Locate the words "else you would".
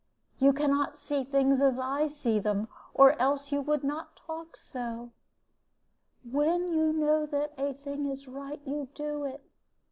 3.21-3.83